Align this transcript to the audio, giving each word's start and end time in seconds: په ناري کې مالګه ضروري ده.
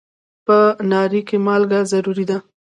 په 0.45 0.57
ناري 0.91 1.21
کې 1.27 1.37
مالګه 1.45 1.79
ضروري 1.91 2.25
ده. 2.29 2.37